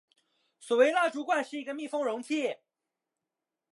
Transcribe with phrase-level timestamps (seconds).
[0.59, 2.57] 所谓蜡烛罐是一个密封容器。